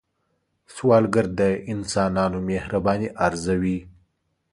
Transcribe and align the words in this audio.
سوالګر 0.73 1.25
د 1.39 1.41
انسانانو 1.73 2.37
مهرباني 2.49 3.09
ارزوي 3.25 3.77